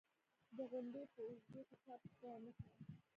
[0.57, 2.69] د غونډې په اوږدو کې چا پوښتنه و نه کړه